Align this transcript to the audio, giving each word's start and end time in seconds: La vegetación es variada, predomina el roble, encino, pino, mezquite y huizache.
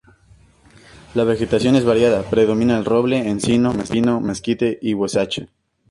La 1.13 1.23
vegetación 1.25 1.75
es 1.75 1.85
variada, 1.85 2.23
predomina 2.23 2.75
el 2.75 2.85
roble, 2.85 3.29
encino, 3.29 3.71
pino, 3.91 4.19
mezquite 4.19 4.79
y 4.81 4.95
huizache. 4.95 5.47